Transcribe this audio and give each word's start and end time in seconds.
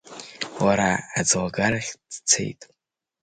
Лара 0.65 0.91
аӡлагарахь 1.19 1.91
дцеит. 2.11 2.61